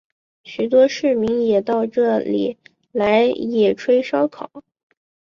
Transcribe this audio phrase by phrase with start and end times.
[0.43, 2.57] 许多市民也到这里
[2.91, 4.49] 来野炊烧烤。